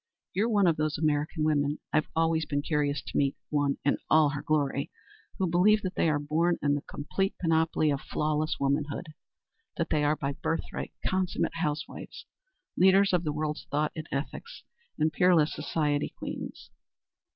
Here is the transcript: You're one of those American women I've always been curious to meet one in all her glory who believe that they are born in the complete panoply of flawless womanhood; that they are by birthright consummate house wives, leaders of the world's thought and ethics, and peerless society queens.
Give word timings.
You're 0.33 0.49
one 0.49 0.65
of 0.65 0.77
those 0.77 0.97
American 0.97 1.43
women 1.43 1.77
I've 1.93 2.07
always 2.15 2.47
been 2.47 2.63
curious 2.63 3.03
to 3.03 3.15
meet 3.17 3.35
one 3.51 3.77
in 3.85 3.99
all 4.09 4.29
her 4.29 4.41
glory 4.41 4.89
who 5.37 5.45
believe 5.47 5.83
that 5.83 5.93
they 5.93 6.09
are 6.09 6.17
born 6.17 6.57
in 6.63 6.73
the 6.73 6.81
complete 6.81 7.35
panoply 7.39 7.91
of 7.91 8.01
flawless 8.01 8.57
womanhood; 8.59 9.09
that 9.77 9.91
they 9.91 10.03
are 10.03 10.15
by 10.15 10.31
birthright 10.31 10.91
consummate 11.05 11.53
house 11.57 11.87
wives, 11.87 12.25
leaders 12.75 13.13
of 13.13 13.23
the 13.23 13.31
world's 13.31 13.67
thought 13.69 13.91
and 13.95 14.07
ethics, 14.11 14.63
and 14.97 15.13
peerless 15.13 15.53
society 15.53 16.09
queens. 16.17 16.71